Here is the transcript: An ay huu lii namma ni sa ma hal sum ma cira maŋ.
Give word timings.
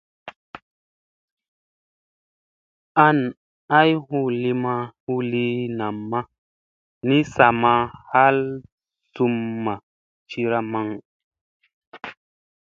An 3.07 3.17
ay 3.79 3.89
huu 4.05 4.27
lii 5.31 5.59
namma 5.79 6.19
ni 7.07 7.17
sa 7.33 7.47
ma 7.61 7.73
hal 8.09 8.37
sum 9.13 9.35
ma 9.63 9.73
cira 10.29 10.59
maŋ. 10.71 10.87